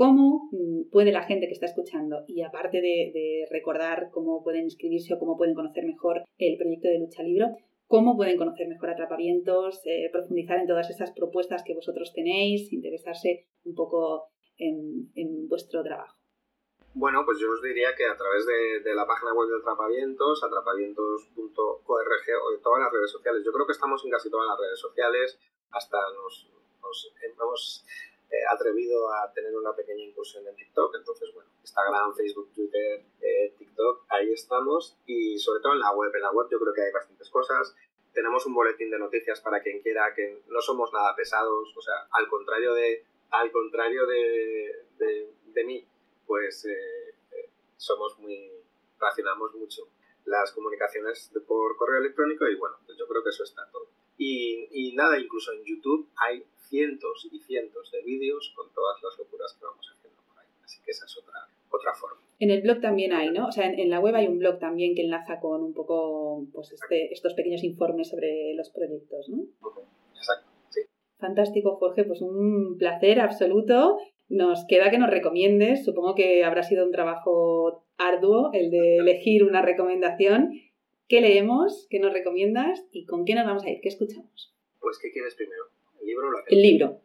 [0.00, 5.12] ¿cómo mm, puede la gente que está escuchando, y aparte de, recordar cómo pueden inscribirse
[5.12, 7.48] o cómo pueden conocer mejor el proyecto de Lucha Libro,
[7.86, 13.44] cómo pueden conocer mejor Atrapavientos, eh, profundizar en todas esas propuestas que vosotros tenéis, interesarse
[13.64, 15.12] un poco en,
[15.48, 16.16] vuestro trabajo?
[16.94, 22.26] Bueno, pues yo os diría que a través de, la página web de Atrapavientos, atrapavientos.org
[22.46, 24.80] o de todas las redes sociales, yo creo que estamos en casi todas las redes
[24.80, 25.38] sociales,
[25.72, 26.48] hasta nos,
[26.80, 27.84] nos
[28.30, 33.54] eh, atrevido a tener una pequeña incursión en TikTok, entonces bueno, Instagram, Facebook, Twitter, eh,
[33.58, 34.96] TikTok, ahí estamos.
[35.06, 37.74] Y sobre todo en la web, en la web yo creo que hay bastantes cosas,
[38.12, 42.06] tenemos un boletín de noticias para quien quiera, que no somos nada pesados, o sea,
[42.12, 45.86] al contrario de, al contrario de, de, mí,
[46.26, 47.14] pues eh,
[47.76, 48.50] somos muy,
[48.98, 49.88] racionamos mucho
[50.24, 53.88] las comunicaciones por correo electrónico y bueno, pues yo creo que eso está todo.
[54.20, 59.18] Y, y nada, incluso en YouTube hay cientos y cientos de vídeos con todas las
[59.18, 60.46] locuras que vamos haciendo por ahí.
[60.62, 62.20] Así que esa es otra, otra forma.
[62.38, 63.46] En el blog también hay, ¿no?
[63.46, 66.46] O sea, en, en, la web hay un blog también que enlaza con un poco
[66.52, 69.44] pues este, estos pequeños informes sobre los proyectos, ¿no?
[70.14, 70.82] Exacto, sí.
[71.18, 73.96] Fantástico, Jorge, pues un placer absoluto
[74.28, 75.82] nos queda que nos recomiendes.
[75.82, 80.50] Supongo que habrá sido un trabajo arduo el de elegir una recomendación.
[81.10, 81.88] ¿Qué leemos?
[81.90, 82.86] ¿Qué nos recomiendas?
[82.92, 83.80] ¿Y con qué nos vamos a ir?
[83.82, 84.54] ¿Qué escuchamos?
[84.78, 85.64] Pues, ¿qué quieres primero?
[85.98, 87.00] ¿El libro o la El libro.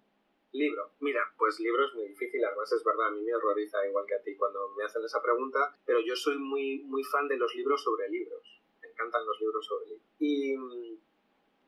[0.52, 0.92] Libro.
[1.00, 4.14] Mira, pues libro es muy difícil, además es verdad, a mí me horroriza igual que
[4.14, 7.54] a ti cuando me hacen esa pregunta, pero yo soy muy, muy fan de los
[7.56, 8.62] libros sobre libros.
[8.80, 10.08] Me encantan los libros sobre libros.
[10.20, 10.54] Y,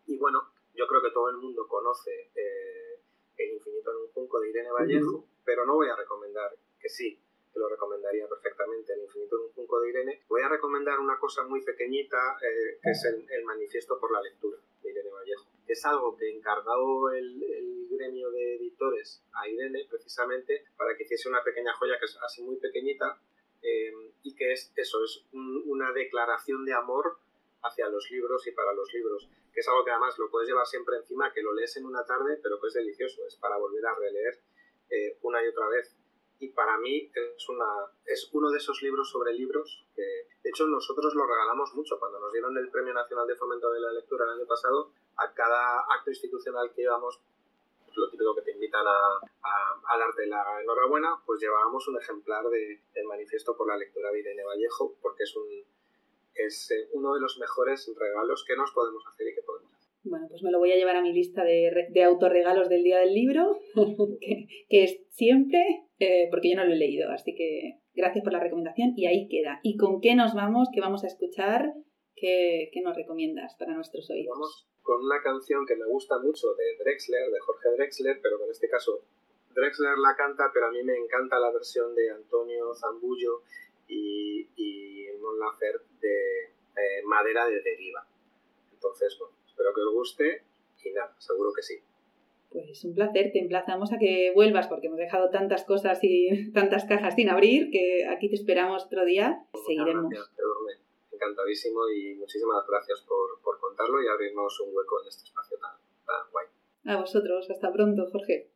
[0.06, 3.02] y bueno, yo creo que todo el mundo conoce eh,
[3.36, 5.10] El infinito en un junco de Irene Vallejo.
[5.10, 7.24] Uh -huh pero no voy a recomendar, que sí,
[7.58, 10.22] que lo recomendaría perfectamente, El infinito en un junco de Irene.
[10.28, 14.22] Voy a recomendar una cosa muy pequeñita, eh, que es el, el, manifiesto por la
[14.22, 15.46] lectura de Irene Vallejo.
[15.68, 21.30] Es algo que encargó el, el, gremio de editores a Irene precisamente para que hiciese
[21.30, 23.20] una pequeña joya que es así muy pequeñita
[23.64, 23.92] eh,
[24.22, 27.18] y que es eso, es un, una declaración de amor
[27.64, 30.68] hacia los libros y para los libros, que es algo que además lo puedes llevar
[30.68, 33.84] siempre encima, que lo lees en una tarde, pero que es delicioso, es para volver
[33.88, 34.40] a releer
[34.92, 35.98] eh, una y otra vez.
[36.40, 37.66] Y para mí es, una,
[38.06, 40.04] es uno de esos libros sobre libros que,
[40.44, 42.00] de hecho, nosotros lo regalamos mucho.
[42.00, 45.34] Cuando nos dieron el Premio Nacional de Fomento de la Lectura el año pasado, a
[45.34, 47.20] cada acto institucional que íbamos,
[47.96, 52.46] lo típico que te invitan a, a, a, darte la enhorabuena, pues llevábamos un ejemplar
[52.50, 55.48] de, del Manifiesto por la Lectura de Irene Vallejo, porque es, un,
[56.36, 59.88] es eh, uno de los mejores regalos que nos podemos hacer y que podemos hacer.
[60.04, 63.00] Bueno, pues me lo voy a llevar a mi lista de, de autorregalos del día
[63.00, 63.60] del libro,
[64.22, 68.34] que, que, es siempre, eh, porque yo no lo he leído, así que gracias por
[68.34, 69.60] la recomendación y ahí queda.
[69.64, 70.70] ¿Y con qué nos vamos?
[70.74, 71.74] ¿Qué vamos a escuchar?
[72.16, 74.34] ¿Qué, qué nos recomiendas para nuestros oídos?
[74.34, 78.52] Vamos con una canción que me gusta mucho de Drexler, de Jorge Drexler, pero en
[78.52, 79.02] este caso
[79.54, 83.42] Drexler la canta, pero a mí me encanta la versión de Antonio Zambullo
[83.88, 88.08] y, y Mon Laferte de eh, Madera de Deriva.
[88.72, 90.44] Entonces, bueno, Espero que os guste
[90.84, 91.82] y nada, seguro que sí.
[92.50, 96.86] Pues un placer, te emplazamos a que vuelvas porque hemos dejado tantas cosas y tantas
[96.86, 99.46] cajas sin abrir que aquí te esperamos otro día.
[99.54, 100.10] Muchas Seguiremos.
[100.10, 100.32] Gracias,
[101.12, 105.78] encantadísimo y muchísimas gracias por, por, contarlo y abrirnos un hueco en este espacio tan,
[106.06, 106.46] tan guay.
[106.86, 108.50] A vosotros, hasta pronto, Jorge.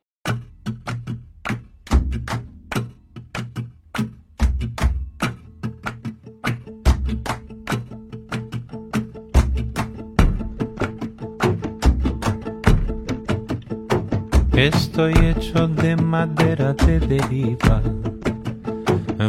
[14.62, 17.82] Estoy hecho de madera de deriva.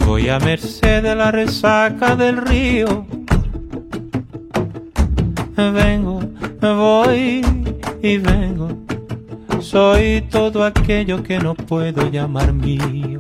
[0.05, 3.07] Voy a merced de la resaca del río.
[5.57, 6.19] Vengo,
[6.61, 7.41] voy
[8.03, 8.77] y vengo.
[9.59, 13.17] Soy todo aquello que no puedo llamar mío.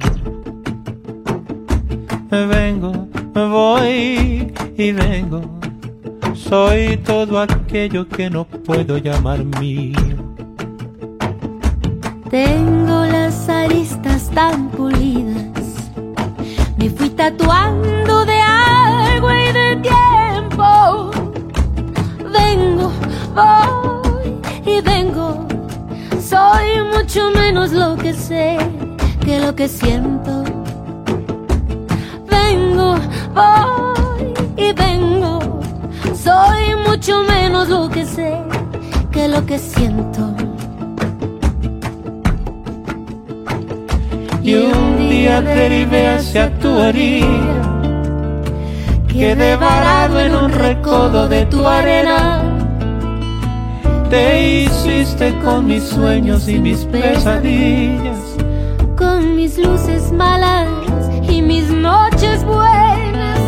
[2.29, 5.41] Vengo, voy y vengo.
[6.35, 10.12] Soy todo aquello que no puedo llamar mío.
[12.33, 15.53] Tengo las aristas tan pulidas
[16.97, 21.11] fui tatuando de agua y de tiempo.
[22.31, 22.91] Vengo,
[23.35, 25.45] voy y vengo.
[26.19, 28.57] Soy mucho menos lo que sé
[29.23, 30.43] que lo que siento.
[32.31, 32.95] Vengo,
[33.35, 35.39] voy y vengo.
[36.15, 38.41] Soy mucho menos lo que sé
[39.11, 40.42] que lo que siento.
[44.43, 47.61] Y un día derivé hacia tu orilla.
[49.07, 52.41] Quedé varado en un recodo de tu arena.
[54.09, 58.19] Te hiciste con mis sueños y mis pesadillas.
[58.97, 60.67] Con mis luces malas
[61.29, 63.39] y mis noches buenas.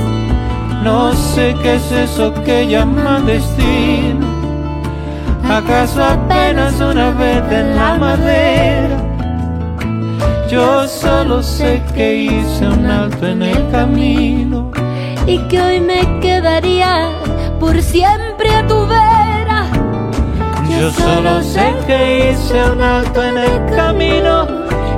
[0.81, 4.25] No sé qué es eso que llaman destino.
[5.43, 9.14] ¿Acaso apenas una vez en la madera?
[10.49, 14.71] Yo solo sé que hice un alto en el camino.
[15.27, 17.09] y que hoy me quedaría
[17.59, 19.65] por siempre a tu vera.
[20.79, 24.47] Yo solo sé que hice un alto en el camino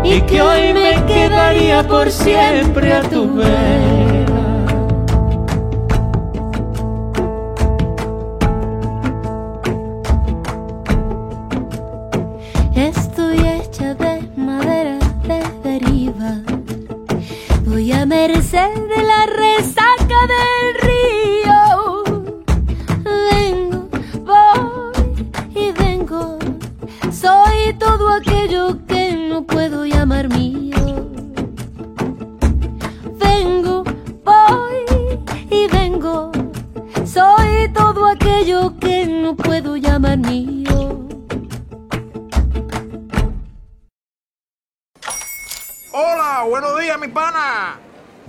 [0.04, 4.07] y que hoy me quedaría por siempre a tu vera.